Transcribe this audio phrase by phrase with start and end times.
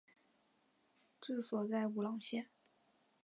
[1.21, 2.49] 治所在武郎县。